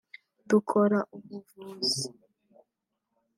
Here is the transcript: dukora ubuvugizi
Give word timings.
dukora 0.49 0.99
ubuvugizi 1.15 2.05